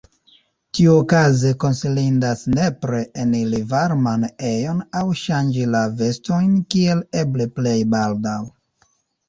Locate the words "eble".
7.25-7.51